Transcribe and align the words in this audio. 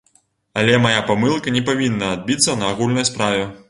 Але 0.61 0.79
мая 0.85 1.03
памылка 1.11 1.55
не 1.59 1.63
павінна 1.71 2.13
адбіцца 2.17 2.61
на 2.65 2.75
агульнай 2.75 3.11
справе. 3.15 3.51